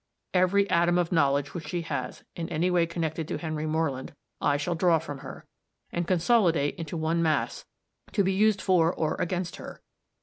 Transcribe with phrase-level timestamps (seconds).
[0.33, 4.57] Every atom of knowledge which she has, in any way connected with Henry Moreland, I
[4.57, 5.45] shall draw from her,
[5.91, 7.65] and consolidate into one mass,
[8.13, 9.83] to be used for or against her.